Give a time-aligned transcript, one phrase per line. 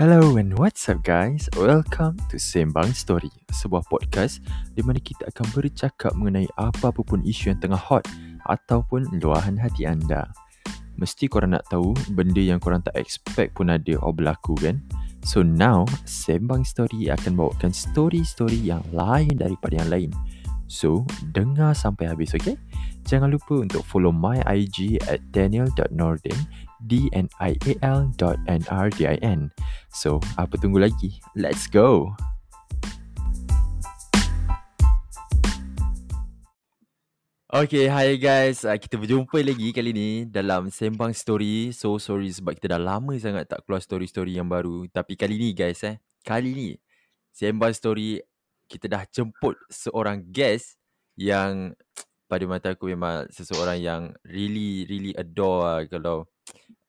[0.00, 1.44] Hello and what's up guys?
[1.60, 4.40] Welcome to Sembang Story, sebuah podcast
[4.72, 8.08] di mana kita akan bercakap mengenai apa-apa pun isu yang tengah hot
[8.48, 10.32] ataupun luahan hati anda.
[10.96, 14.80] Mesti korang nak tahu benda yang korang tak expect pun ada or berlaku kan?
[15.20, 20.10] So now, Sembang Story akan bawakan story-story yang lain daripada yang lain.
[20.64, 21.04] So,
[21.36, 22.56] dengar sampai habis, okay?
[23.04, 29.52] Jangan lupa untuk follow my IG at daniel.nordin D-N-I-A-L dot N-R-D-I-N
[29.92, 31.20] So, apa tunggu lagi?
[31.34, 32.14] Let's go!
[37.50, 38.62] Okay, hi guys.
[38.62, 41.74] Uh, kita berjumpa lagi kali ni dalam Sembang Story.
[41.74, 44.86] So sorry sebab kita dah lama sangat tak keluar story-story yang baru.
[44.86, 46.70] Tapi kali ni guys eh, kali ni
[47.34, 48.22] Sembang Story
[48.70, 50.78] kita dah jemput seorang guest
[51.18, 51.74] yang
[52.30, 56.30] pada mata aku memang seseorang yang really really adore lah kalau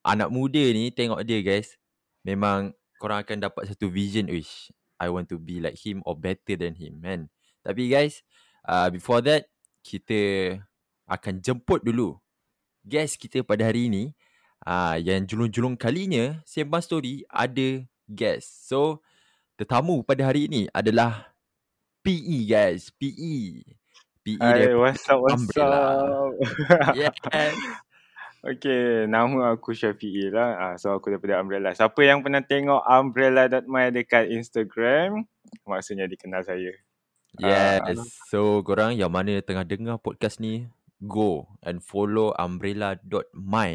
[0.06, 1.78] anak muda ni tengok dia guys.
[2.26, 4.70] Memang korang akan dapat satu vision wish.
[5.02, 7.30] I want to be like him or better than him man.
[7.66, 8.22] Tapi guys,
[8.70, 9.50] uh, before that
[9.82, 10.56] kita
[11.10, 12.22] akan jemput dulu
[12.86, 14.14] guest kita pada hari ini
[14.66, 18.70] uh, yang julung-julung kalinya Sembang Story ada guest.
[18.70, 19.02] So,
[19.58, 21.34] tetamu pada hari ini adalah
[22.02, 23.62] PE guys, PE.
[24.22, 25.82] PE Hai, what's up, what's Umbrella.
[26.30, 26.34] up?
[26.94, 27.14] Yes.
[28.46, 30.50] Okay, nama aku Syafi'i lah.
[30.58, 31.72] Ah, so, aku daripada Umbrella.
[31.78, 35.26] Siapa yang pernah tengok umbrella.my dekat Instagram,
[35.66, 36.74] maksudnya dikenal saya.
[37.40, 38.02] Yes.
[38.28, 40.68] So, korang yang mana tengah dengar podcast ni,
[41.00, 43.72] go and follow umbrella.my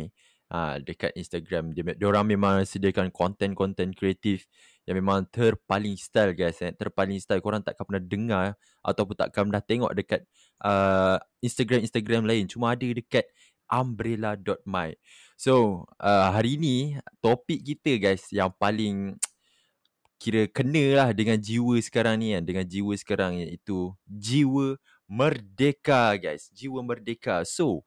[0.52, 1.74] uh, dekat Instagram.
[1.74, 4.46] Dia, dia orang memang sediakan konten-konten kreatif
[4.86, 6.62] yang memang terpaling style guys.
[6.62, 6.70] Eh.
[6.70, 7.42] Terpaling style.
[7.42, 8.46] Korang takkan pernah dengar
[8.86, 10.20] ataupun takkan pernah tengok dekat
[10.62, 12.44] uh, Instagram-Instagram lain.
[12.46, 13.26] Cuma ada dekat
[13.70, 14.94] umbrella.my.
[15.36, 19.18] So, uh, hari ni topik kita guys yang paling
[20.22, 22.42] kira kena lah dengan jiwa sekarang ni kan.
[22.42, 26.48] Dengan jiwa sekarang iaitu jiwa merdeka guys.
[26.54, 27.44] Jiwa merdeka.
[27.44, 27.84] So,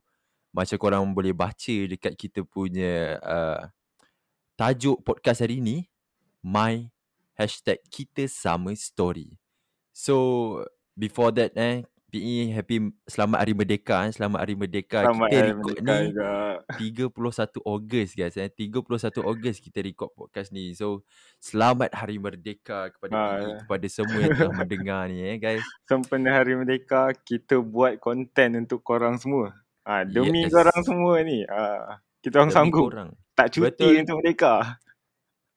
[0.54, 3.62] macam korang boleh baca dekat kita punya uh,
[4.58, 5.88] tajuk podcast hari ni.
[6.40, 6.88] My
[7.36, 9.40] hashtag kita sama story.
[9.92, 10.64] So,
[10.96, 14.12] before that eh, PE happy selamat hari merdeka eh.
[14.12, 15.06] Selamat hari merdeka.
[15.06, 16.30] Selamat kita Hari record Merdeka ni juga.
[17.62, 18.50] 31 Ogos guys eh.
[18.50, 20.74] 31 Ogos kita record podcast ni.
[20.74, 21.06] So
[21.38, 23.58] selamat hari merdeka kepada Ah, PE, ya.
[23.62, 25.62] kepada semua yang tengah mendengar ni eh guys.
[25.90, 29.54] Sempena Hari Merdeka, kita buat konten untuk korang semua.
[29.82, 30.52] Ah, demi Yes.
[30.52, 31.46] korang semua ni.
[31.46, 33.10] Ah, kita orang Demi sanggup korang.
[33.34, 34.02] tak cuti Betul.
[34.02, 34.54] untuk merdeka.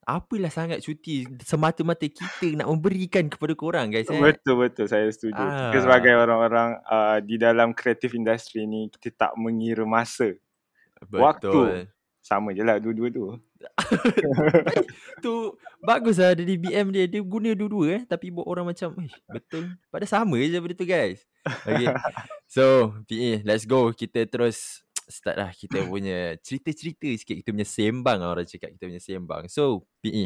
[0.02, 4.18] Apalah sangat cuti semata-mata kita nak memberikan kepada korang guys eh.
[4.18, 5.38] Betul betul saya setuju.
[5.38, 5.70] Ah.
[5.70, 10.34] Kita sebagai orang-orang uh, di dalam kreatif industri ni kita tak mengira masa.
[11.06, 11.86] waktu.
[12.22, 13.38] Sama je lah dua-dua tu.
[15.24, 19.12] tu bagus lah dari BM dia dia guna dua-dua eh tapi buat orang macam eh
[19.30, 21.22] betul pada sama je benda tu guys
[21.62, 21.91] okay
[22.54, 28.18] so PA let's go kita terus start lah kita punya cerita-cerita sikit kita punya sembang
[28.24, 30.24] lah orang cakap kita punya sembang so PA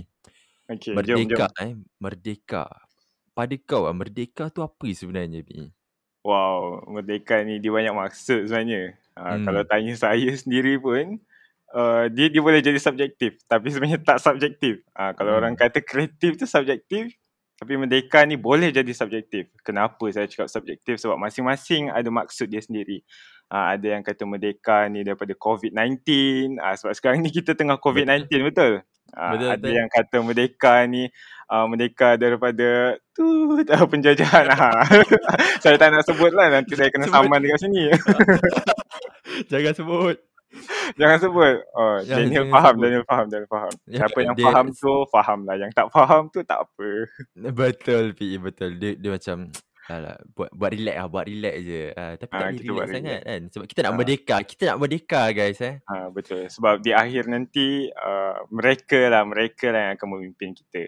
[0.70, 1.50] Okay, jom merdeka jom.
[1.64, 2.64] eh merdeka
[3.36, 5.64] pada kau ah merdeka tu apa sebenarnya PA
[6.26, 8.98] Wow, merdeka ni dia banyak maksud sebenarnya.
[9.14, 9.46] Uh, Hmm.
[9.46, 11.22] Kalau tanya saya sendiri pun,
[11.70, 13.38] uh, dia dia boleh jadi subjektif.
[13.46, 14.82] Tapi sebenarnya tak subjektif.
[14.98, 15.38] Uh, kalau Hmm.
[15.38, 17.14] orang kata kreatif tu subjektif,
[17.62, 19.54] tapi merdeka ni boleh jadi subjektif.
[19.62, 20.98] Kenapa saya cakap subjektif?
[20.98, 23.06] Sebab masing-masing ada maksud dia sendiri.
[23.46, 26.02] Uh, ada yang kata merdeka ni daripada COVID-19.
[26.58, 28.82] Uh, sebab sekarang ni kita tengah COVID-19, betul?
[29.14, 29.72] Uh, Betul, ada betul.
[29.72, 31.06] yang kata merdeka ni
[31.46, 33.24] uh, merdeka daripada tu
[33.54, 34.50] uh, penjajahan.
[34.50, 34.68] Ha.
[35.62, 37.22] saya tak nak sebut lah nanti saya kena Sebut.
[37.22, 37.82] saman dekat sini.
[39.50, 40.16] jangan sebut
[40.96, 41.56] jangan sebut.
[41.70, 42.82] Oh, Jangan- Daniel jangan faham, sebut.
[42.82, 43.72] Daniel faham, Daniel faham.
[43.86, 45.54] Ya, Siapa yang dia- faham tu faham lah.
[45.56, 46.88] Yang tak faham tu tak apa.
[47.52, 49.36] betul PA betul dia dia macam
[49.86, 51.82] Alah, buat buat relax lah, buat relax je.
[51.94, 53.42] Uh, tapi tak Ah, boleh relax sangat kan.
[53.54, 53.96] Sebab kita nak Ah.
[53.96, 54.36] merdeka.
[54.42, 55.74] Kita nak merdeka guys eh.
[55.86, 56.42] Ha, betul.
[56.50, 60.82] Sebab di akhir nanti uh, mereka lah, mereka lah yang akan memimpin kita.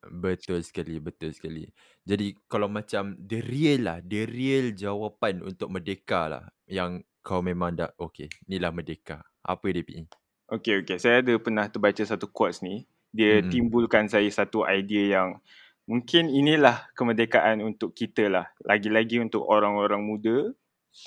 [0.00, 1.68] Betul sekali, betul sekali.
[2.02, 6.44] Jadi kalau macam the real lah, the real jawapan untuk merdeka lah.
[6.66, 9.20] Yang kau memang dah, okay, inilah merdeka.
[9.44, 10.08] Apa dia PE?
[10.50, 10.98] Okay, okay.
[10.98, 12.88] Saya ada pernah terbaca satu quotes ni.
[13.14, 13.52] Dia Mm-mm.
[13.52, 15.28] timbulkan saya satu idea yang
[15.90, 18.46] mungkin inilah kemerdekaan untuk kita lah.
[18.62, 20.54] Lagi-lagi untuk orang-orang muda,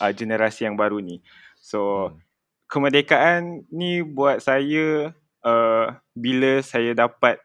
[0.03, 1.23] uh, generasi yang baru ni.
[1.63, 2.19] So, Hmm.
[2.67, 5.15] kemerdekaan ni buat saya
[5.47, 7.39] uh, bila saya dapat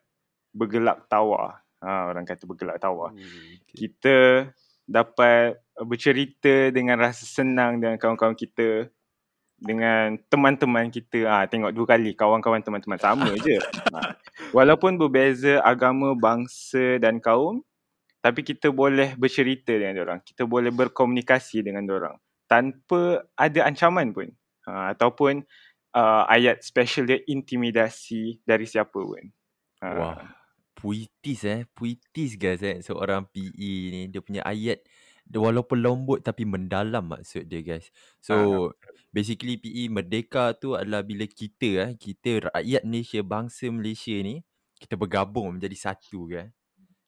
[0.50, 1.62] bergelak tawa.
[1.79, 3.14] Ha, orang kata bergelak tawa.
[3.14, 3.62] Okay.
[3.87, 4.17] Kita
[4.82, 8.90] dapat bercerita dengan rasa senang dengan kawan-kawan kita
[9.58, 11.26] dengan teman-teman kita.
[11.31, 13.62] Ah ha, tengok dua kali kawan-kawan teman-teman sama je.
[13.94, 13.99] Ha.
[14.52, 17.64] walaupun berbeza agama, bangsa dan kaum,
[18.18, 20.20] tapi kita boleh bercerita dengan orang.
[20.24, 22.16] Kita boleh berkomunikasi dengan orang
[22.48, 24.32] tanpa ada ancaman pun.
[24.66, 25.44] Ha, ataupun
[25.96, 29.24] uh, ayat special dia intimidasi dari siapa pun.
[29.84, 29.86] Ha.
[29.94, 30.18] Wah,
[30.74, 31.68] puitis eh.
[31.70, 32.80] Puitis guys eh.
[32.80, 34.02] Seorang PE ni.
[34.10, 34.82] Dia punya ayat
[35.36, 37.92] walaupun lembut tapi mendalam maksud dia guys.
[38.22, 38.34] So
[38.72, 38.72] Ha.
[39.12, 41.90] basically PE merdeka tu adalah bila kita eh.
[42.00, 44.40] Kita rakyat Malaysia, bangsa Malaysia ni.
[44.80, 46.48] Kita bergabung menjadi satu kan.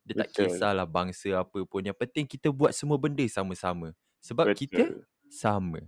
[0.04, 1.80] Dia tak kisahlah bangsa apa pun.
[1.80, 3.96] Yang penting kita buat semua benda sama-sama.
[4.20, 4.60] Sebab Betul.
[4.68, 4.84] kita
[5.32, 5.80] sama.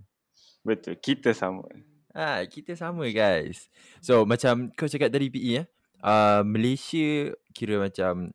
[0.65, 0.95] Betul.
[0.97, 1.67] Kita sama.
[2.13, 3.67] Ah, kita sama guys.
[4.01, 5.67] So macam kau cakap tadi PE eh.
[6.03, 8.33] Uh, Malaysia kira macam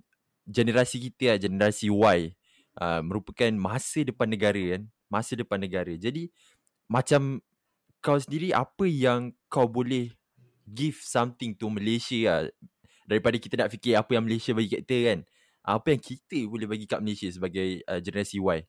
[0.49, 2.33] generasi kita lah, generasi Y.
[2.79, 4.83] Uh, merupakan masa depan negara kan.
[5.11, 5.91] Masa depan negara.
[5.99, 6.31] Jadi
[6.87, 7.43] macam
[7.99, 10.15] kau sendiri apa yang kau boleh
[10.63, 12.55] give something to Malaysia lah.
[13.09, 15.19] Daripada kita nak fikir apa yang Malaysia bagi kat kita kan.
[15.65, 18.61] Apa yang kita boleh bagi kat Malaysia sebagai uh, generasi Y.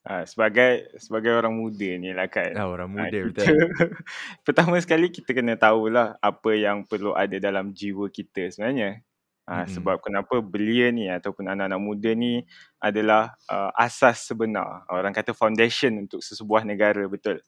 [0.00, 2.56] Ha, sebagai sebagai orang muda ni lah kan.
[2.56, 3.56] Ah, orang Ha, muda kita, betul.
[4.48, 9.04] pertama sekali kita kena tahulah apa yang perlu ada dalam jiwa kita sebenarnya.
[9.50, 9.74] Ha, Mm-mm.
[9.74, 12.46] sebab kenapa belia ni ataupun anak-anak muda ni
[12.78, 14.86] adalah uh, asas sebenar.
[14.86, 17.42] Orang kata foundation untuk sesebuah negara betul.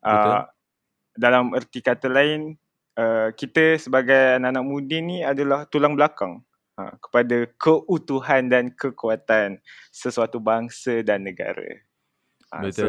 [0.00, 0.32] Betul.
[0.40, 0.48] Uh,
[1.12, 2.56] dalam erti kata lain
[2.96, 6.40] uh, kita sebagai anak-anak muda ni adalah tulang belakang
[6.80, 9.60] uh, kepada keutuhan dan kekuatan
[9.92, 11.76] sesuatu bangsa dan negara.
[12.48, 12.88] Uh, Betul.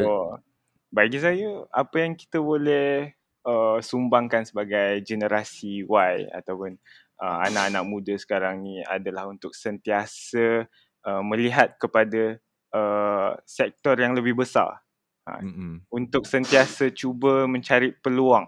[0.88, 3.12] bagi saya apa yang kita boleh
[3.44, 6.80] uh, sumbangkan sebagai generasi Y ataupun
[7.20, 10.68] uh, anak-anak muda sekarang ni adalah untuk sentiasa
[11.06, 12.40] uh, melihat kepada
[12.72, 14.80] uh, sektor yang lebih besar
[15.26, 15.82] Mm-mm.
[15.90, 18.46] untuk sentiasa cuba mencari peluang.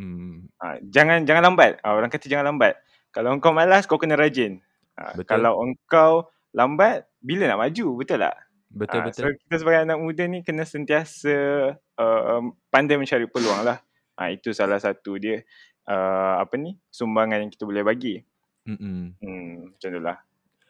[0.00, 0.48] Mm.
[0.56, 1.76] Ha, jangan jangan lambat.
[1.84, 2.80] Ha, orang kata jangan lambat.
[3.12, 4.64] Kalau engkau malas kau kena rajin.
[4.96, 5.28] Ha, Betul.
[5.28, 8.36] kalau engkau lambat bila nak maju betul tak?
[8.70, 9.22] Betul Ha, betul.
[9.28, 11.36] so kita sebagai anak muda ni kena sentiasa
[11.76, 12.40] uh,
[12.72, 13.84] pandai mencari peluang lah.
[14.16, 15.44] Ha, itu salah satu dia
[15.90, 18.22] uh, apa ni sumbangan yang kita boleh bagi.
[18.70, 19.18] Mm-mm.
[19.18, 20.18] Hmm, macam tu lah.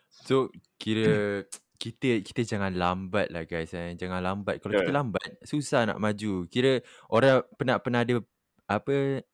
[0.09, 0.49] So
[0.81, 1.45] kira
[1.83, 3.93] kita kita jangan lambat lah guys eh.
[3.97, 4.65] Jangan lambat.
[4.65, 4.97] Kalau kita Betul.
[4.97, 6.49] lambat susah nak maju.
[6.49, 6.81] Kira
[7.13, 8.21] orang pernah pernah ada
[8.71, 9.25] apa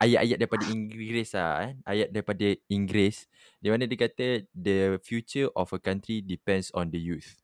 [0.00, 1.72] ayat-ayat daripada Inggeris lah eh.
[1.84, 3.28] Ayat daripada Inggeris
[3.60, 7.36] di mana dia kata the future of a country depends on the youth.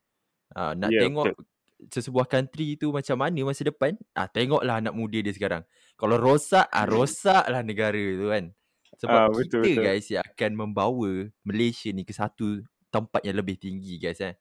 [0.56, 1.31] Ah nak Ya, tengok
[1.88, 5.62] sesebuah country tu macam mana masa depan, ah tengoklah anak muda dia sekarang.
[5.97, 8.44] Kalau rosak, ah rosaklah negara tu kan.
[9.00, 9.85] Sebab Ah, betul, kita betul.
[9.87, 11.11] guys yang akan membawa
[11.41, 12.61] Malaysia ni ke satu
[12.91, 14.37] tempat yang lebih tinggi guys eh.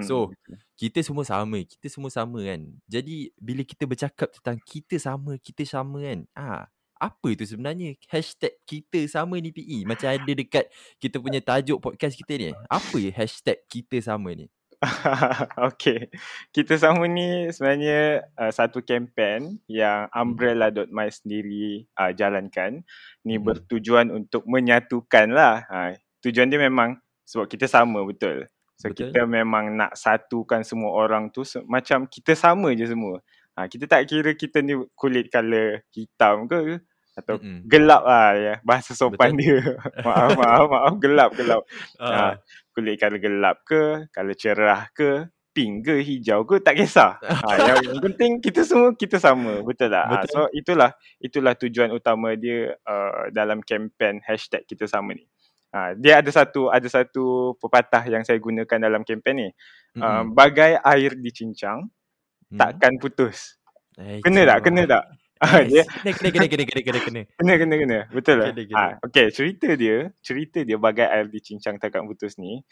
[0.00, 2.60] So, Mm, kita semua sama, kita semua sama kan.
[2.86, 6.24] Jadi bila kita bercakap tentang kita sama, kita sama kan.
[6.32, 9.86] Ah, apa tu sebenarnya hashtag kita sama ni PE?
[9.86, 10.66] Macam ada dekat
[10.98, 12.50] kita punya tajuk podcast kita ni.
[12.70, 14.46] Apa ya hashtag kita sama ni?
[15.68, 16.06] okay.
[16.54, 22.86] Kita sama ni sebenarnya uh, satu kempen yang umbrella.my sendiri uh, jalankan.
[23.26, 23.42] Ni Mhm.
[23.42, 25.66] bertujuan untuk menyatukan lah.
[25.66, 26.94] Ha, tujuan dia memang
[27.26, 28.46] sebab kita sama betul.
[28.78, 29.10] So Betul.
[29.10, 33.18] kita memang nak satukan semua orang tu se- macam kita sama je semua.
[33.58, 36.78] Ha, kita tak kira kita ni kulit color hitam ke
[37.18, 37.66] atau Mm-mm.
[37.66, 38.54] gelap lah ya.
[38.62, 39.42] Bahasa sopan Betul.
[39.42, 39.58] dia.
[40.06, 40.94] maaf, maaf, maaf.
[41.02, 41.62] Gelap, gelap.
[41.98, 47.18] Ah, Ha, kulit color gelap ke, color cerah ke, pink ke, hijau ke, tak kisah.
[47.18, 50.04] Ha, yang, penting kita semua kita sama, betul tak?
[50.06, 50.30] Ha, Betul.
[50.30, 55.26] so itulah itulah tujuan utama dia uh, dalam kempen hashtag kita sama ni.
[55.74, 59.48] Ha, dia ada satu ada satu pepatah yang saya gunakan dalam kempen ni.
[59.98, 60.38] Uh, mm-mm.
[60.38, 61.90] bagai air dicincang,
[62.48, 62.56] Hmm.
[62.56, 63.60] takkan putus.
[64.00, 64.64] Eh, Kena tak?
[64.64, 65.04] Kena tak?
[65.38, 65.86] Ah, dia Yes.
[66.02, 67.22] Kena, kena, kena, kena, kena, kena.
[67.38, 67.98] Kena kena kena.
[68.10, 68.48] Betul lah.
[68.50, 68.78] Kena, kena.
[68.78, 72.62] Ah, okay, cerita dia, cerita dia bagai air dicincang takkan putus ni.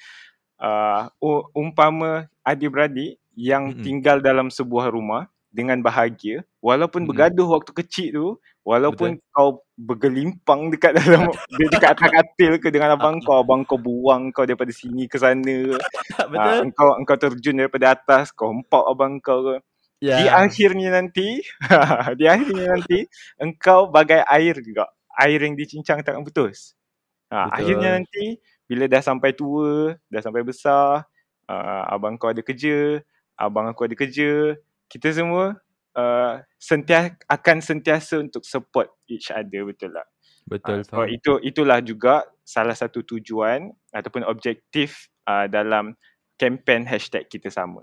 [0.56, 1.12] Uh,
[1.52, 3.84] umpama adik-beradik yang Mm-mm.
[3.84, 7.12] tinggal dalam sebuah rumah dengan bahagia walaupun Mm-mm.
[7.12, 8.28] bergaduh waktu kecil tu
[8.64, 11.28] walaupun kau bergelimpang dekat dalam
[11.60, 15.16] de- dekat atas katil ke dengan abang kau abang kau buang kau daripada sini ke
[15.16, 15.76] sana
[16.32, 16.40] Betul?
[16.40, 19.54] uh, engkau engkau terjun daripada atas kau hempap abang kau ke
[19.96, 20.20] Ya.
[20.20, 21.40] di akhirnya nanti
[22.20, 23.08] di akhirnya nanti
[23.40, 26.76] engkau bagai air juga air yang dicincang takkan putus
[27.32, 27.56] ha, Betul.
[27.56, 28.36] akhirnya nanti
[28.68, 31.08] bila dah sampai tua dah sampai besar
[31.48, 33.00] uh, abang kau ada kerja
[33.40, 34.56] abang aku ada kerja
[34.92, 35.56] kita semua
[35.96, 40.06] uh, sentiasa akan sentiasa untuk support each other betul tak
[40.46, 41.10] Betul, Ah, so faham.
[41.10, 45.98] itu itulah juga salah satu tujuan ataupun objektif uh, dalam
[46.38, 47.82] kempen hashtag kita sama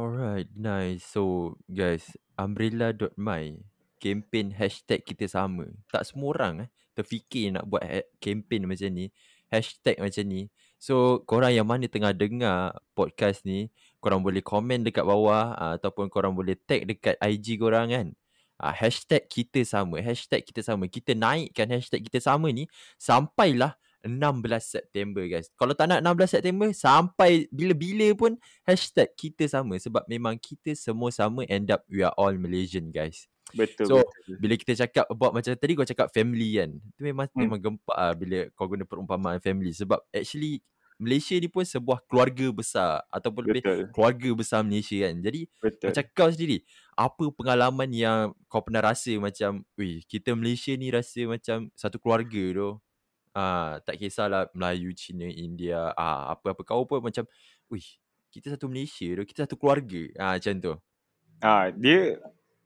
[0.00, 1.04] Alright, nice.
[1.04, 3.60] So, guys, umbrella.my
[4.00, 5.68] campaign hashtag kita sama.
[5.92, 9.12] Tak semua orang eh terfikir nak buat ha- campaign macam ni,
[9.52, 10.48] hashtag macam ni.
[10.80, 13.68] So korang yang mana tengah dengar podcast ni,
[14.00, 18.08] korang boleh komen dekat bawah uh, ataupun korang boleh tag dekat IG korang kan.
[18.56, 20.88] Uh, hashtag kita sama, hashtag kita sama.
[20.88, 22.64] Kita naikkan hashtag kita sama ni
[22.96, 25.48] sampailah 16 September guys.
[25.54, 28.32] Kalau tak nak 16 September sampai bila-bila pun
[28.64, 33.28] hashtag kita sama sebab memang kita semua sama end up we are all Malaysian guys.
[33.50, 33.86] Betul.
[33.88, 34.36] So betul.
[34.38, 36.70] bila kita cakap about macam tadi kau cakap family kan.
[36.76, 37.40] Itu memang Hmm.
[37.44, 40.62] memang gempak ah bila kau guna perumpamaan family sebab actually
[41.00, 43.88] Malaysia ni pun sebuah keluarga besar ataupun lebih betul.
[43.96, 45.16] keluarga besar Malaysia kan.
[45.16, 45.86] Jadi Betul.
[45.88, 46.58] macam kau sendiri,
[46.92, 48.18] apa pengalaman yang
[48.52, 52.70] kau pernah rasa macam, weh, kita Malaysia ni rasa macam satu keluarga tu.
[53.34, 57.22] Ah, tak kisahlah Melayu, Cina, India, ah apa-apa kau pun macam,
[57.70, 57.86] weh,
[58.34, 60.02] kita satu Malaysia tu, kita satu keluarga.
[60.18, 60.74] Ah macam tu.
[61.40, 62.18] Ah, dia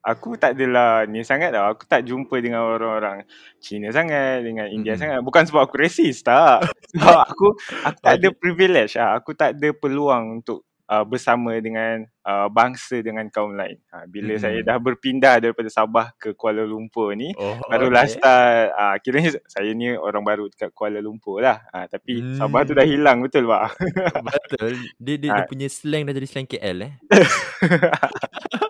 [0.04, 1.68] aku tak adalah ni sangat tau.
[1.72, 3.24] Aku tak jumpa dengan orang-orang
[3.60, 5.00] Cina sangat, dengan India Mm-mm.
[5.00, 5.18] sangat.
[5.24, 6.64] Bukan sebab aku racist tak.
[6.94, 7.46] Sebab aku
[7.84, 9.16] aku tak ada privilege ah.
[9.18, 13.82] Aku tak ada peluang untuk uh, bersama dengan uh, bangsa dengan kaum lain.
[13.90, 14.68] Ha, bila saya Mm-mm.
[14.70, 18.14] dah berpindah daripada Sabah ke Kuala Lumpur ni, Oh, barulah okay.
[18.14, 21.66] start uh, kiranya saya ni orang baru dekat Kuala Lumpur lah.
[21.74, 22.94] Ha, tapi Sabah tu dah Hmm.
[22.94, 23.74] hilang betul pak.
[24.22, 24.78] Betul.
[24.96, 25.36] Dia, dia, Ah.
[25.42, 26.92] dia punya slang dah jadi slang KL eh.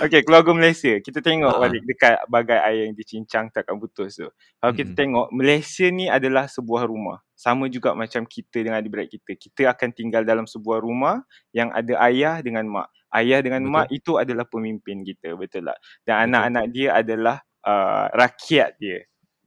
[0.00, 0.96] Okay, keluarga Malaysia.
[1.04, 1.60] Kita tengok Ha.
[1.60, 4.32] balik dekat bagai air yang dicincang takkan putus tu.
[4.56, 5.00] Kalau kita Mm-mm.
[5.00, 7.20] tengok, Malaysia ni adalah sebuah rumah.
[7.36, 9.32] Sama juga macam kita dengan adik-beradik kita.
[9.36, 11.20] Kita akan tinggal dalam sebuah rumah
[11.52, 12.88] yang ada ayah dengan mak.
[13.12, 13.74] Ayah dengan Betul.
[13.76, 15.78] mak itu adalah pemimpin kita, betul tak?
[16.08, 16.24] Dan Betul.
[16.30, 17.36] anak-anak dia adalah
[17.68, 18.98] uh, rakyat dia.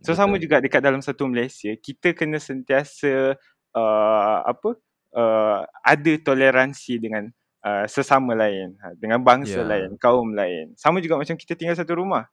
[0.06, 0.44] So sama Betul.
[0.46, 3.40] juga dekat dalam satu Malaysia, kita kena sentiasa
[3.74, 4.78] uh, apa?
[5.14, 7.30] Uh, ada toleransi dengan
[7.64, 9.68] uh, sesama lain, ha, dengan bangsa Ya.
[9.68, 10.76] lain, kaum lain.
[10.78, 12.28] Sama juga macam kita tinggal satu rumah.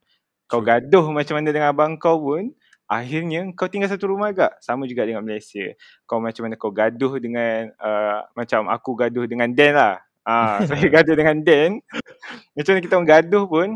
[0.50, 0.68] Kau True.
[0.82, 2.50] gaduh macam mana dengan abang kau pun,
[2.90, 4.58] akhirnya kau tinggal satu rumah agak.
[4.60, 5.72] Sama juga dengan Malaysia.
[6.04, 9.96] Kau macam mana kau gaduh dengan uh, macam aku gaduh dengan Dan lah.
[10.26, 11.78] Ah, saya gaduh dengan Dan.
[12.58, 13.68] Macam mana kita orang gaduh pun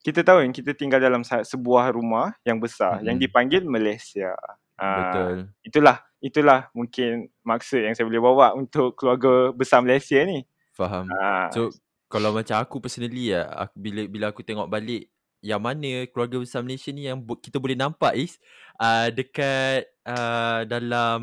[0.00, 3.24] kita tahu yang kita tinggal dalam sebuah rumah yang besar yang Mm-mm.
[3.28, 4.32] dipanggil Malaysia.
[4.80, 5.32] Ah, Betul.
[5.60, 10.44] itulah itulah mungkin maksud yang saya boleh bawa untuk keluarga besar Malaysia ni.
[10.80, 11.06] Faham.
[11.10, 11.76] Ah, So
[12.10, 16.60] kalau macam aku personally ya, aku, bila bila aku tengok balik yang mana keluarga besar
[16.64, 18.36] Malaysia ni yang bo- kita boleh nampak is
[18.80, 21.20] uh, dekat uh, dalam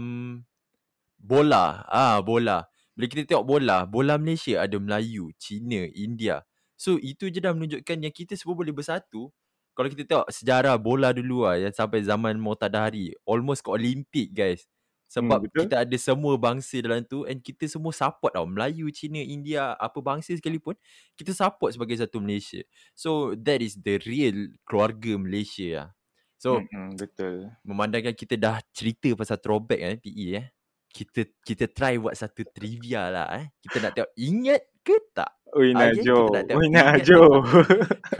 [1.19, 1.85] bola.
[1.89, 2.67] Ah bola.
[2.97, 6.41] Bila kita tengok bola, bola Malaysia ada Melayu, Cina, India.
[6.77, 9.29] So itu je dah menunjukkan yang kita semua boleh bersatu.
[9.77, 14.65] Kalau kita tengok sejarah bola dulu lah yang sampai zaman Motadari, almost ke Olimpik guys.
[15.07, 15.65] Sebab betul.
[15.65, 18.43] kita ada semua bangsa dalam tu and kita semua support tau.
[18.43, 20.75] Melayu, Cina, India, apa bangsa sekalipun,
[21.15, 22.59] kita support sebagai satu Malaysia.
[22.91, 25.89] So that is the real keluarga Malaysia lah.
[26.37, 27.49] So Mm-mm, betul.
[27.65, 30.47] memandangkan kita dah cerita pasal throwback eh PE eh.
[30.87, 33.45] Kita kita try buat satu trivia lah eh.
[33.63, 35.31] Kita nak tengok ingat ke tak?
[35.55, 36.29] Ui Najo.
[36.35, 37.41] Ui Najo.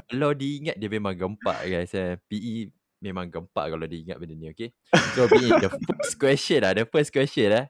[0.10, 2.16] Kalau diingat dia memang gempak guys eh.
[2.26, 4.74] PE memang gempak kalau dia ingat benda ni okay.
[5.14, 6.74] So PE the first question lah.
[6.74, 7.66] The first question eh.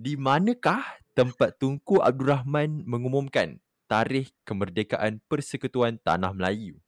[0.00, 0.80] Di manakah
[1.12, 6.80] tempat Tunku Abdul Rahman mengumumkan tarikh kemerdekaan Persekutuan Tanah Melayu?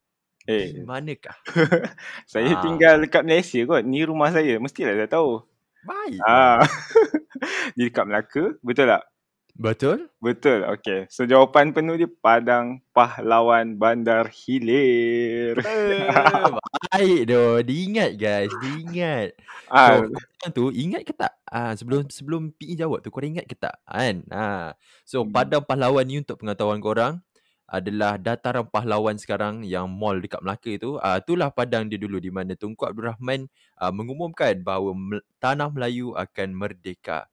[0.43, 1.37] Di eh, manakah?
[2.31, 2.61] saya Ah.
[2.65, 3.85] tinggal dekat Malaysia kot.
[3.85, 4.57] Ni rumah saya.
[4.57, 5.45] Mestilah saya tahu.
[5.85, 6.19] Baik.
[6.25, 6.59] Ah.
[7.77, 8.43] Di dekat Melaka.
[8.65, 9.03] Betul tak?
[9.53, 10.09] Betul?
[10.17, 10.65] Betul.
[10.65, 11.05] Okay.
[11.13, 15.61] So jawapan penuh dia Padang Pahlawan Bandar Hilir.
[15.61, 16.09] Eh,
[16.89, 17.61] Baik doh.
[17.61, 18.57] Diingat guys.
[18.57, 19.37] Diingat.
[19.69, 21.33] Ah, So korang tu ingat ke tak?
[21.45, 23.77] Ah sebelum sebelum PE jawab tu korang ingat ke tak?
[23.85, 24.25] Kan?
[24.33, 24.73] Ah.
[25.05, 25.33] So Hmm.
[25.33, 27.21] Padang Pahlawan ni untuk pengetahuan korang
[27.69, 30.97] adalah dataran pahlawan sekarang yang mall dekat Melaka tu.
[31.01, 34.93] Ah itulah padang dia dulu di mana Tunku Abdul Rahman ah, mengumumkan bahawa
[35.37, 37.32] tanah Melayu akan merdeka.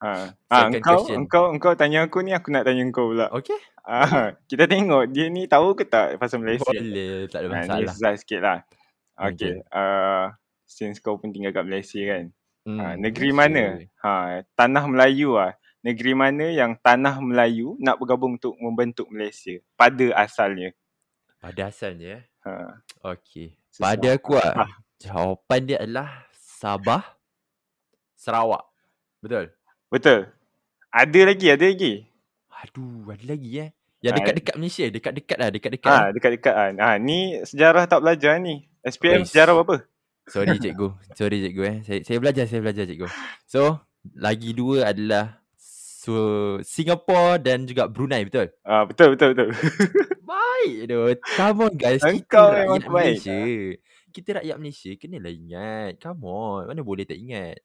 [0.00, 0.32] Ah.
[0.48, 1.18] ah Second engkau, question.
[1.20, 3.28] engkau, engkau tanya aku ni, aku nak tanya engkau pula.
[3.36, 3.58] Okey.
[3.84, 6.70] Ah, kita tengok dia ni tahu ke tak pasal Malaysia?
[6.72, 7.92] Boleh, tak ada Ah, masalah.
[7.92, 8.58] susah sikit lah.
[9.20, 9.36] Okey.
[9.36, 9.54] Okay.
[9.68, 10.32] Uh,
[10.64, 12.24] since kau pun tinggal kat Malaysia kan.
[12.62, 13.84] Hmm, Ha, negeri Malaysia.
[14.00, 14.06] mana?
[14.06, 14.12] Ha,
[14.56, 15.52] tanah Melayu ah.
[15.82, 20.70] Negeri mana yang tanah Melayu nak bergabung untuk membentuk Malaysia pada asalnya?
[21.42, 22.24] Pada asalnya eh.
[22.46, 22.78] Ha,
[23.12, 23.58] Okey.
[23.68, 23.82] susah.
[23.82, 27.02] Pada aku ah, jawapan dia adalah Sabah,
[28.14, 28.71] Sarawak.
[29.22, 29.54] Betul?
[29.86, 30.26] Betul.
[30.90, 31.94] Ada lagi, ada lagi.
[32.50, 33.70] Aduh, ada lagi eh.
[34.02, 35.90] Yang Ah, dekat-dekat Malaysia, dekat-dekat lah, dekat-dekat.
[35.90, 36.10] Ha, lah.
[36.10, 36.72] dekat-dekat kan.
[36.82, 38.66] Ha, ni sejarah tak belajar ni.
[38.82, 39.30] SPM Oi.
[39.30, 39.86] sejarah berapa?
[40.26, 40.88] Sorry cikgu.
[41.18, 41.76] Sorry cikgu eh.
[41.86, 43.06] Saya, saya belajar, saya belajar cikgu.
[43.46, 43.78] So,
[44.18, 45.42] lagi dua adalah
[46.02, 48.50] So Singapore dan juga Brunei betul?
[48.66, 49.54] Ah betul betul betul.
[50.26, 50.98] Baik tu.
[51.38, 52.02] Come on guys.
[52.02, 52.90] Engkau kita memang rakyat.
[52.90, 53.38] Malaysia.
[54.10, 55.92] Kita rakyat Malaysia kenalah ingat.
[56.02, 56.66] Come on.
[56.66, 57.62] Mana boleh tak ingat.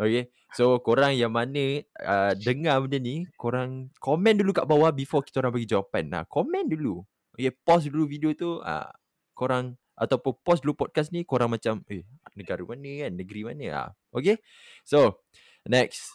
[0.00, 0.32] Okay.
[0.56, 5.44] So korang yang mana uh, dengar benda ni, korang komen dulu kat bawah before kita
[5.44, 6.04] orang bagi jawapan.
[6.08, 7.04] Nah, komen dulu.
[7.36, 8.64] Okay, pause dulu video tu.
[8.64, 8.88] Uh,
[9.36, 13.12] korang ataupun pause dulu podcast ni, korang macam, eh, negara mana kan?
[13.12, 13.64] Negeri mana?
[13.68, 14.40] Ah, okay.
[14.88, 15.20] So,
[15.68, 16.08] next.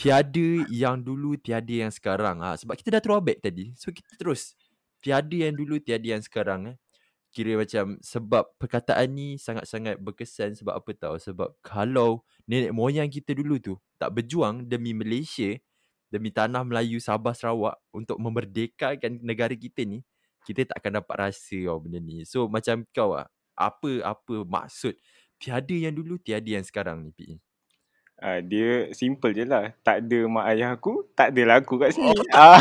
[0.00, 2.40] Tiada yang dulu, tiada yang sekarang.
[2.40, 3.76] Ah, sebab kita dah throwback tadi.
[3.76, 4.56] So, kita terus.
[5.04, 6.72] Tiada yang dulu, tiada yang sekarang.
[6.72, 6.76] Eh.
[7.38, 11.22] Kira macam sebab perkataan ni sangat-sangat berkesan sebab apa tahu?
[11.22, 15.54] Sebab kalau nenek moyang kita dulu tu tak berjuang demi Malaysia,
[16.10, 20.02] demi tanah Melayu Sabah Sarawak untuk memerdekakan negara kita ni,
[20.42, 22.26] kita tak akan dapat rasa oh, benda ni.
[22.26, 24.98] So macam kau ah, apa apa maksud
[25.38, 27.38] tiada yang dulu, tiada yang sekarang ni PE?
[28.18, 29.70] Uh, dia simple je lah.
[29.86, 32.10] Tak ada mak ayah aku, tak adalah aku kat sini.
[32.10, 32.18] Oh.
[32.34, 32.58] Ah.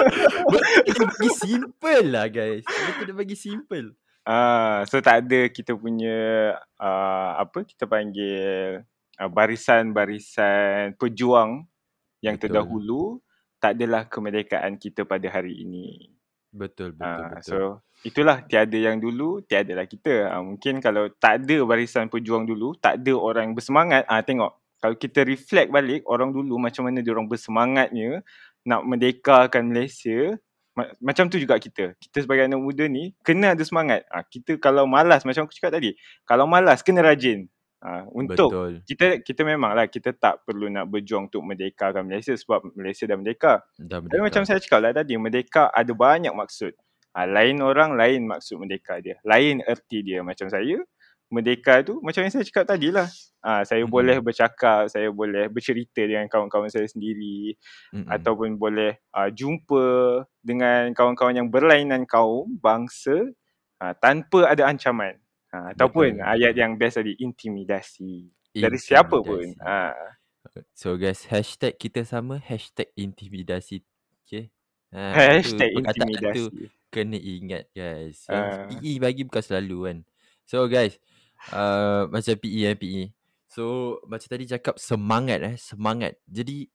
[0.54, 2.62] Betul dia bagi simple lah guys.
[2.62, 3.98] Betul dia bagi simple.
[4.24, 8.84] Ah, so tak ada kita punya uh, apa kita panggil
[9.16, 11.64] uh, barisan-barisan pejuang
[12.20, 12.52] yang Betul.
[12.52, 13.02] terdahulu
[13.60, 16.12] tak adalah kemerdekaan kita pada hari ini.
[16.52, 17.44] Betul betul uh, betul.
[17.48, 17.58] So
[18.04, 20.32] itulah tiada yang dulu, tiadalah kita.
[20.36, 24.60] Uh, mungkin kalau tak ada barisan pejuang dulu, tak ada orang bersemangat, ah uh, tengok
[24.80, 28.24] kalau kita reflect balik orang dulu macam mana dia orang bersemangatnya
[28.64, 30.40] nak merdekakan Malaysia
[31.00, 31.94] macam tu juga kita.
[31.96, 34.06] Kita sebagai anak muda ni kena ada semangat.
[34.12, 37.48] Ha, kita kalau malas macam aku cakap tadi, kalau malas kena rajin.
[37.80, 38.72] Ha, untuk Betul.
[38.84, 43.64] kita kita memanglah kita tak perlu nak berjuang untuk merdekakan Malaysia sebab Malaysia dah merdeka.
[43.80, 44.12] Dah merdeka.
[44.12, 46.76] Tapi macam saya cakap lah tadi, merdeka ada banyak maksud.
[47.16, 49.16] Ha, lain orang lain maksud merdeka dia.
[49.24, 50.78] Lain erti dia macam saya
[51.30, 53.06] merdeka tu macam yang saya cakap tadi lah.
[53.40, 53.94] Ha, saya mm-hmm.
[53.94, 57.56] boleh bercakap, saya boleh bercerita dengan kawan-kawan saya sendiri
[57.96, 58.10] mm-hmm.
[58.12, 59.86] ataupun boleh uh, jumpa
[60.44, 63.32] dengan kawan-kawan yang berlainan kaum, bangsa
[63.80, 65.16] uh, tanpa ada ancaman.
[65.50, 68.28] Ha, ataupun betul, ayat yang best tadi, intimidasi.
[68.52, 68.60] intimidasi.
[68.60, 69.56] Dari siapa pun.
[69.64, 69.96] Ha.
[70.76, 73.80] So guys, hashtag kita sama, hashtag intimidasi.
[74.26, 74.52] Okay.
[74.92, 76.34] Ha, hashtag intimidasi.
[76.36, 76.44] Tu
[76.90, 78.26] kena ingat guys.
[78.28, 78.68] Uh.
[79.00, 79.98] Bagi bukan selalu kan.
[80.44, 80.98] So guys,
[81.52, 83.02] uh, macam PE eh PE.
[83.50, 86.20] So macam tadi cakap semangat eh semangat.
[86.28, 86.68] Jadi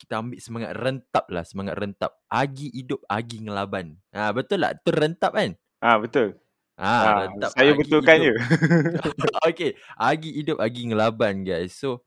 [0.00, 2.12] kita ambil semangat rentap lah semangat rentap.
[2.30, 3.98] Agi hidup agi ngelaban.
[4.14, 4.72] Ha betul tak?
[4.82, 5.50] Betul rentap kan?
[5.82, 6.28] Ha betul.
[6.80, 7.50] Ha, ha rentap.
[7.54, 8.34] Saya betulkan je.
[9.50, 9.70] okay.
[9.94, 11.74] Agi hidup agi ngelaban guys.
[11.74, 12.06] So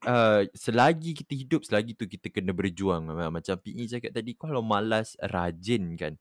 [0.00, 5.12] Uh, selagi kita hidup selagi tu kita kena berjuang macam PE cakap tadi kalau malas
[5.20, 6.16] rajin kan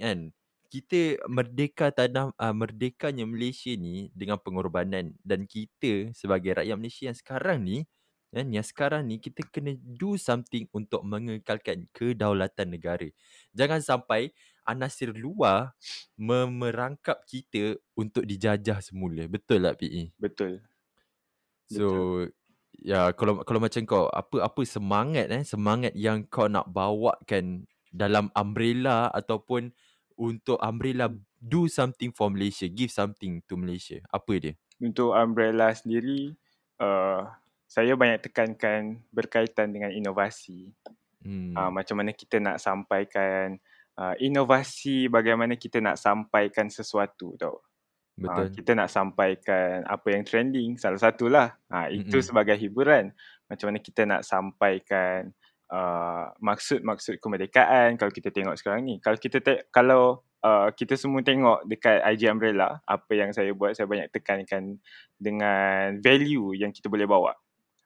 [0.00, 0.32] kan
[0.68, 7.18] kita merdeka tanah uh, merdekanya Malaysia ni dengan pengorbanan dan kita sebagai rakyat Malaysia yang
[7.18, 7.78] sekarang ni
[8.28, 13.08] kan yang sekarang ni kita kena do something untuk mengekalkan kedaulatan negara.
[13.56, 14.36] Jangan sampai
[14.68, 15.72] anasir luar
[16.12, 19.24] memerangkap kita untuk dijajah semula.
[19.24, 20.12] Betul tak PE?
[20.20, 20.60] Betul.
[21.72, 21.88] So
[22.28, 22.84] Betul.
[22.84, 28.28] ya kalau kalau macam kau apa apa semangat eh semangat yang kau nak bawakan dalam
[28.36, 29.72] umbrella ataupun
[30.18, 31.06] untuk Umbrella
[31.38, 34.02] do something for Malaysia, give something to Malaysia?
[34.10, 34.54] Apa dia?
[34.82, 36.34] Untuk Umbrella sendiri,
[36.82, 37.22] uh,
[37.70, 40.74] saya banyak tekankan berkaitan dengan inovasi.
[41.22, 41.54] Hmm.
[41.54, 43.62] Uh, macam mana kita nak sampaikan
[43.94, 47.62] uh, inovasi, bagaimana kita nak sampaikan sesuatu tau.
[48.18, 48.46] Betul.
[48.46, 51.54] Uh, kita nak sampaikan apa yang trending, salah satulah.
[51.70, 52.26] Uh, itu mm-hmm.
[52.26, 53.14] sebagai hiburan.
[53.46, 55.30] Macam mana kita nak sampaikan
[55.72, 58.96] uh, maksud-maksud kemerdekaan kalau kita tengok sekarang ni.
[59.00, 63.76] Kalau kita te- kalau uh, kita semua tengok dekat IG Umbrella, apa yang saya buat
[63.76, 64.80] saya banyak tekankan
[65.16, 67.32] dengan value yang kita boleh bawa.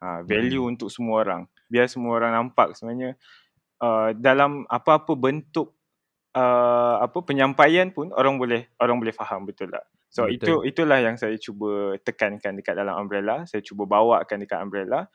[0.03, 0.73] Uh, value hmm.
[0.75, 1.42] untuk semua orang.
[1.71, 3.14] Biar semua orang nampak sebenarnya
[3.79, 5.79] uh, dalam apa-apa bentuk
[6.35, 9.87] uh, apa penyampaian pun orang boleh orang boleh faham betul tak?
[10.12, 10.37] So betul.
[10.37, 15.09] itu itulah yang saya cuba tekankan dekat dalam Umbrella, saya cuba bawakan dekat Umbrella.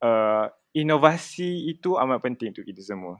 [0.00, 3.18] Uh, inovasi itu amat penting untuk kita semua.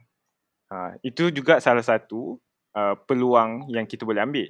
[0.71, 2.39] Ha, itu juga salah satu
[2.79, 4.47] uh, peluang yang kita boleh ambil.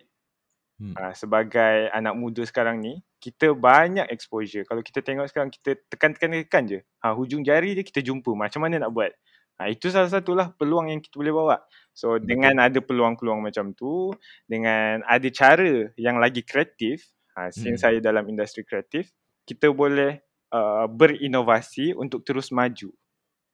[0.80, 0.92] Hmm.
[0.96, 4.64] Uh, sebagai anak muda sekarang ni, kita banyak exposure.
[4.68, 6.80] Kalau kita tengok sekarang, kita tekan-tekan-tekan je.
[7.04, 8.32] Ha, hujung jari je kita jumpa.
[8.36, 9.12] Macam mana nak buat?
[9.60, 11.56] Ha, itu salah satulah peluang yang kita boleh bawa.
[11.92, 12.32] So Betul.
[12.32, 14.08] dengan ada peluang-peluang macam tu,
[14.48, 17.84] dengan ada cara yang lagi kreatif, ha, since hmm.
[17.84, 19.12] saya dalam industri kreatif,
[19.44, 20.20] kita boleh
[20.52, 22.90] uh, berinovasi untuk terus maju.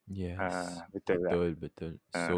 [0.06, 0.38] Yes.
[0.38, 1.58] Uh, betul betul, lah.
[1.58, 1.92] betul.
[2.14, 2.26] Uh.
[2.28, 2.36] So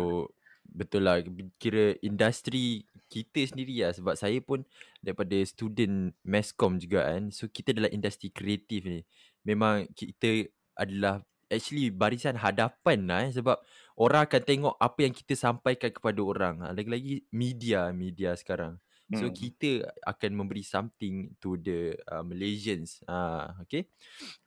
[0.69, 1.25] betul lah
[1.57, 4.69] kira industri kita sendiri lah sebab saya pun
[5.01, 7.33] daripada student masscom juga kan.
[7.33, 9.01] So kita dalam industri kreatif ni.
[9.47, 10.45] Memang kita
[10.77, 13.57] adalah actually barisan hadapan lah eh sebab
[13.97, 16.55] orang akan tengok apa yang kita sampaikan kepada orang.
[16.61, 18.77] Ha, lagi-lagi media media sekarang.
[19.17, 19.37] So Hmm.
[19.37, 23.01] kita akan memberi something to the uh, Malaysians.
[23.09, 23.89] Ah, uh, okay.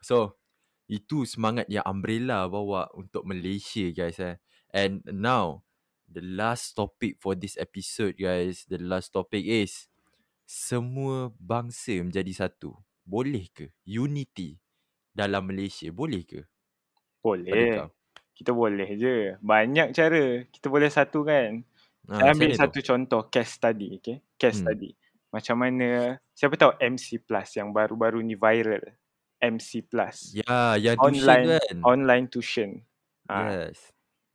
[0.06, 0.38] So
[0.86, 4.38] itu semangat yang Umbrella bawa untuk Malaysia guys eh.
[4.70, 5.66] And now
[6.06, 9.90] the last topic for this episode guys, the last topic is
[10.46, 12.78] semua bangsa menjadi satu.
[13.02, 13.74] Boleh ke?
[13.88, 14.62] Unity
[15.10, 16.46] dalam Malaysia boleh ke?
[17.24, 17.88] Boleh.
[18.38, 19.42] Kita boleh je.
[19.42, 21.66] Banyak cara kita boleh satukan.
[22.10, 24.18] Ha, Saya ambil satu contoh case study, okay?
[24.36, 24.66] Case Hmm.
[24.68, 24.90] study.
[25.32, 25.90] Macam mana,
[26.34, 28.84] siapa tahu MC Plus yang baru-baru ni viral.
[29.40, 30.36] MC Plus.
[30.36, 31.78] Ya, yang tuition Online, tu kan?
[31.82, 32.70] online tuition.
[33.26, 33.80] Ha, Yes.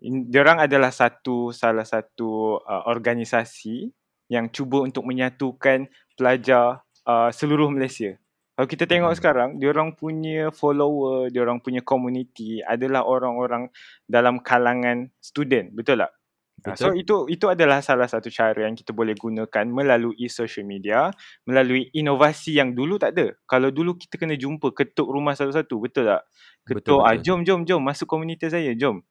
[0.01, 3.93] in, diorang adalah satu salah satu uh, organisasi
[4.27, 8.17] yang cuba untuk menyatukan pelajar uh, seluruh Malaysia.
[8.57, 9.19] Kalau kita tengok Mm.
[9.21, 13.69] sekarang, diorang punya follower, diorang punya community adalah orang-orang
[14.09, 16.16] dalam kalangan student, betul tak?
[16.65, 16.97] Ah, So Betul?
[16.97, 21.13] itu itu adalah salah satu cara yang kita boleh gunakan melalui social media,
[21.47, 23.27] melalui inovasi yang dulu tak ada.
[23.47, 26.23] Kalau dulu kita kena jumpa ketuk rumah satu-satu, betul tak?
[26.67, 27.23] Betul, Ketuk, ah, betul.
[27.23, 29.05] jom jom jom masuk komunitas saya, jom.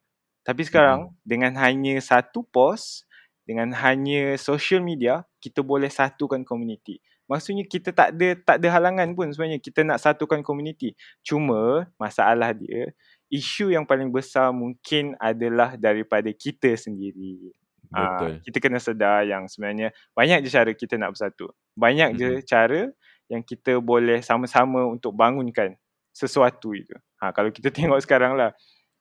[0.45, 3.05] Tapi sekarang dengan hanya satu post,
[3.47, 6.99] dengan hanya social media, kita boleh satukan komuniti.
[7.29, 10.93] Maksudnya kita tak ada tak ada halangan pun sebenarnya kita nak satukan komuniti.
[11.25, 12.93] Cuma masalah dia
[13.35, 17.51] isu yang paling besar mungkin adalah daripada kita sendiri.
[17.91, 18.31] Ah, Betul.
[18.47, 21.51] kita kena sedar yang sebenarnya banyak je cara kita nak bersatu.
[21.75, 22.47] Banyak je Mm-mm.
[22.47, 22.81] cara
[23.27, 25.75] yang kita boleh sama-sama untuk bangunkan
[26.15, 26.95] sesuatu itu.
[27.21, 28.55] Ha, kalau kita tengok sekarang lah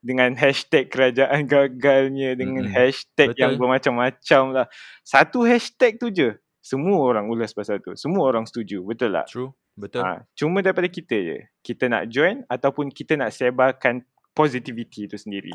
[0.04, 2.76] dengan hashtag kerajaan gagalnya dengan Mm-mm.
[2.76, 3.60] hashtag yang Betul.
[3.64, 4.66] bermacam-macam lah.
[5.00, 7.92] Satu hashtag tu je semua orang ulas pasal tu.
[7.96, 8.84] Semua orang setuju.
[8.84, 9.26] Betul tak?
[9.28, 9.52] True.
[9.74, 10.06] Betul.
[10.06, 11.38] Ha, cuma daripada kita je.
[11.60, 15.54] Kita nak join ataupun kita nak sebarkan positivity tu sendiri.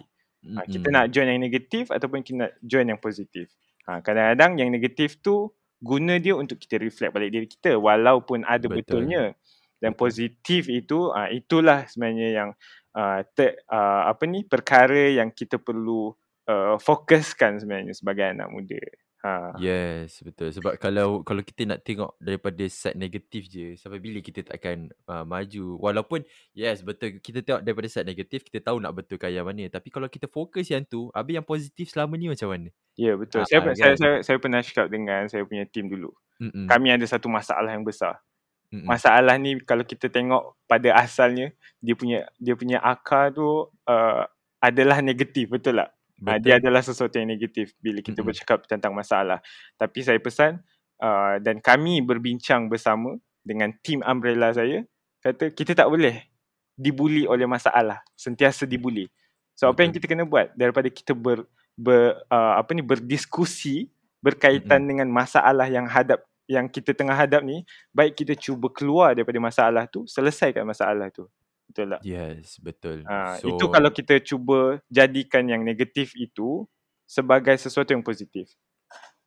[0.55, 3.51] Ha, kita nak join yang negatif ataupun kita nak join yang positif.
[3.85, 5.51] Ha, kadang-kadang yang negatif tu
[5.83, 9.03] guna dia untuk kita reflect balik diri kita walaupun ada Betul.
[9.03, 9.35] betulnya.
[9.79, 12.49] Dan positif itu ha, itulah sebenarnya yang
[12.95, 16.11] uh, ter, uh, apa ni perkara yang kita perlu
[16.51, 18.79] uh, fokuskan sebenarnya sebagai anak muda.
[19.19, 19.51] Ha.
[19.59, 20.55] Yes, betul.
[20.55, 25.27] Sebab kalau kalau kita nak tengok daripada side negatif je, sampai bila kita takkan uh,
[25.27, 25.75] maju.
[25.75, 26.23] Walaupun
[26.55, 29.67] yes, betul kita tengok daripada side negatif, kita tahu nak betulkan yang mana.
[29.67, 32.71] Tapi kalau kita fokus yang tu, habis yang positif selama ni macam mana?
[32.95, 33.43] Ya betul.
[33.43, 33.99] Ah, Saya, pe- saya kan?
[33.99, 36.15] saya saya pernah cakap dengan saya punya team dulu.
[36.39, 36.71] Mm-mm.
[36.71, 38.23] Kami ada satu masalah yang besar.
[38.71, 38.87] Mm-mm.
[38.87, 41.51] Masalah ni kalau kita tengok pada asalnya
[41.83, 44.23] dia punya dia punya akar tu uh,
[44.63, 45.91] adalah negatif betul tak?
[46.19, 46.67] Uh, dia Betul.
[46.67, 48.27] adalah sesuatu yang negatif bila kita Mm-mm.
[48.27, 49.39] bercakap tentang masalah.
[49.79, 50.59] Tapi saya pesan
[50.99, 54.83] uh, dan kami berbincang bersama dengan tim umbrella saya
[55.23, 56.27] kata kita tak boleh
[56.75, 59.07] dibuli oleh masalah, sentiasa dibuli.
[59.55, 60.07] So apa yang Betul.
[60.07, 61.43] kita kena buat daripada kita ber,
[61.75, 64.91] ber uh, apa ni berdiskusi berkaitan Mm-mm.
[64.91, 67.61] dengan masalah yang hadap yang kita tengah hadap ni,
[67.93, 71.29] baik kita cuba keluar daripada masalah tu, selesaikan masalah tu.
[71.69, 72.01] Betul tak?
[72.01, 73.05] Yes, betul.
[73.05, 76.65] Ha, So itu kalau kita cuba jadikan yang negatif itu
[77.05, 78.49] sebagai sesuatu yang positif.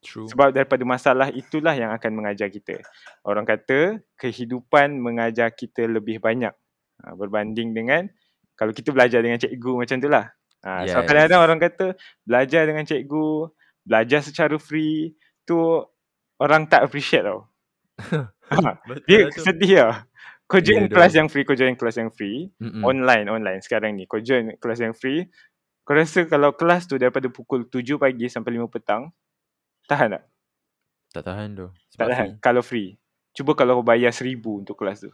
[0.03, 0.27] true.
[0.27, 2.83] Sebab daripada masalah itulah yang akan mengajar kita.
[3.23, 6.51] Orang kata kehidupan mengajar kita lebih banyak
[7.07, 8.11] ha, berbanding dengan
[8.59, 10.27] kalau kita belajar dengan cikgu macam tu lah.
[10.67, 11.07] Ha, so Yes.
[11.07, 11.87] kadang-kadang orang kata
[12.27, 13.51] belajar dengan cikgu,
[13.87, 15.15] belajar secara free
[15.47, 15.59] tu
[16.43, 17.47] orang tak appreciate tau.
[18.53, 18.77] Ha,
[19.09, 19.97] dia lah sedih lah.
[20.53, 20.93] Kau join tu.
[20.93, 22.85] kelas yang free, kau join kelas yang free Mm-mm.
[22.85, 25.25] online online sekarang ni kau join kelas yang free
[25.83, 29.09] kau rasa kalau kelas tu daripada pukul 7 pagi sampai 5 petang
[29.89, 30.25] tahan tak?
[31.11, 31.67] Tak tahan tu.
[31.97, 32.39] Tak tahan free.
[32.39, 32.91] kalau free
[33.33, 35.11] cuba kalau kau bayar 1000 untuk kelas tu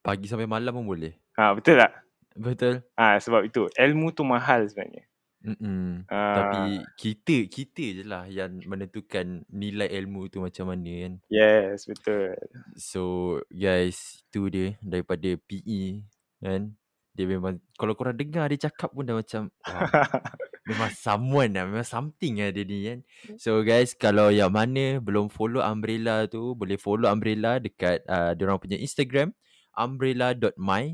[0.00, 1.12] Pagi sampai malam pun boleh.
[1.36, 1.92] ha, betul tak?
[2.32, 2.80] Betul.
[2.96, 5.04] ha, sebab itu ilmu tu mahal sebenarnya
[5.40, 6.04] Mm-mm.
[6.12, 11.12] ha, Tapi kita kita je lah yang menentukan nilai ilmu tu macam mana kan.
[11.32, 12.36] yes betul
[12.76, 13.02] So
[13.48, 16.04] guys, tu dia daripada PE
[16.44, 16.76] kan.
[17.16, 19.88] Dia memang kalau korang dengar dia cakap pun dah macam wow,
[20.70, 22.98] memang someone lah, memang something lah dia ni kan.
[23.40, 28.60] So guys, kalau yang mana belum follow Umbrella tu, boleh follow Umbrella dekat uh, diorang
[28.60, 29.32] punya Instagram
[29.74, 30.84] umbrella.my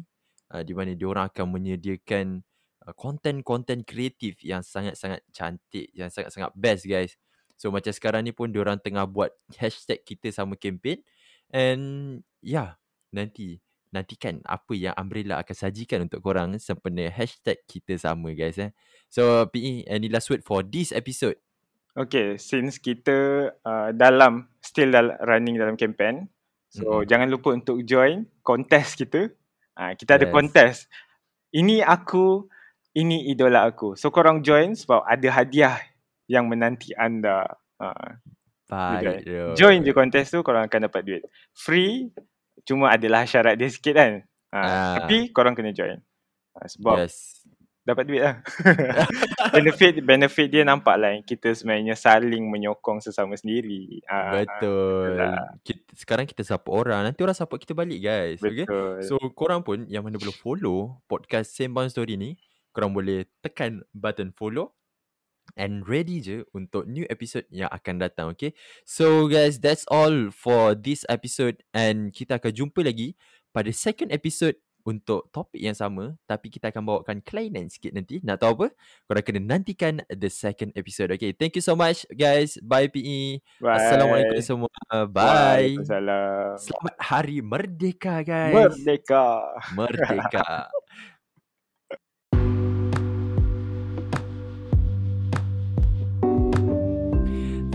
[0.54, 2.56] uh, di mana diorang akan menyediakan uh,
[2.94, 7.18] konten-konten kreatif yang sangat-sangat cantik, yang sangat-sangat best guys.
[7.57, 11.01] So macam sekarang ni pun diorang tengah buat hashtag kita sama campaign
[11.51, 12.77] and yeah,
[13.11, 18.77] nanti nantikan apa yang Umbrella akan sajikan untuk korang sempena hashtag kita sama guys eh.
[19.09, 21.40] So PE, any last word for this episode?
[21.96, 26.29] Okay, since kita uh, dalam still dal- running dalam campaign,
[26.68, 27.09] so Mm-mm.
[27.09, 29.33] jangan lupa untuk join kontes kita.
[29.72, 30.35] Uh, kita ada Yes.
[30.35, 30.75] kontes.
[31.57, 32.53] Ini aku
[32.96, 33.92] ini idola aku.
[33.94, 35.76] So korang join sebab ada hadiah
[36.26, 37.44] yang menanti anda.
[37.76, 38.16] Uh,
[38.66, 39.22] Baik.
[39.54, 39.85] join.
[39.85, 41.22] je kontes tu korang akan dapat duit.
[41.54, 42.11] Free
[42.66, 44.12] cuma adalah syarat dia sikit kan.
[44.50, 44.94] Uh, Ah.
[45.04, 46.00] Tapi korang kena join.
[46.56, 47.44] Uh, sebab Yes.
[47.87, 48.42] dapat duit lah.
[49.54, 54.02] benefit benefit dia nampak lah kita sebenarnya saling menyokong sesama sendiri.
[54.09, 55.14] Uh, Betul.
[55.62, 58.40] Kita, sekarang kita support orang, nanti orang support kita balik guys.
[58.42, 58.66] Okay?
[58.66, 59.04] Betul.
[59.06, 62.35] So korang pun yang mana belum follow podcast Sembang Story ni,
[62.77, 64.77] korang boleh tekan button follow
[65.57, 68.53] and ready je untuk new episode yang akan datang, okay?
[68.85, 73.17] So guys, that's all for this episode and kita akan jumpa lagi
[73.57, 78.23] pada second episode untuk topik yang sama tapi kita akan bawakan kelainan sikit nanti.
[78.23, 78.67] Nak tahu apa?
[79.11, 81.11] Korang kena nantikan the second episode.
[81.11, 82.55] Okay, thank you so much guys.
[82.62, 83.43] Bye PE.
[83.59, 83.75] Bye.
[83.83, 84.71] Assalamualaikum semua.
[85.11, 85.75] Bye.
[85.81, 86.55] Waalaikumsalam.
[86.62, 88.55] Selamat Hari Merdeka guys.
[88.55, 89.27] Merdeka.
[89.75, 90.71] Merdeka.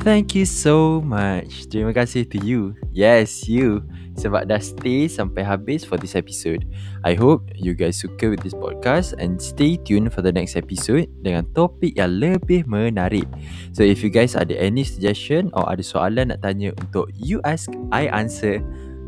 [0.02, 1.70] Thank you so much.
[1.70, 2.74] Terima kasih to you.
[2.90, 3.86] Yes, you.
[4.18, 6.66] Sebab dah stay sampai habis for this episode.
[7.06, 11.06] I hope you guys suka with this podcast and stay tuned for the next episode
[11.22, 13.30] dengan topik yang lebih menarik.
[13.78, 17.70] So if you guys ada any suggestion or ada soalan nak tanya untuk you ask,
[17.94, 18.58] I answer,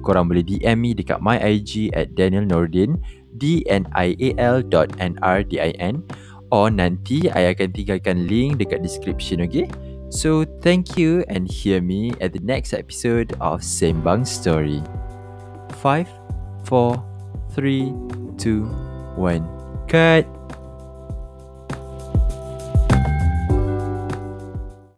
[0.06, 3.02] korang boleh DM me dekat my IG at Daniel Nordin
[3.42, 6.06] D-N-I-A-L dot N-R-D-I-N
[6.54, 9.66] or nanti I akan tinggalkan link dekat description okay?
[10.14, 14.78] So thank you and hear me at the next episode of Sembang Story.
[15.82, 16.08] 5,
[16.70, 17.94] 4, 3,
[18.38, 18.64] 2,
[19.18, 19.88] 1.
[19.90, 20.43] Cut!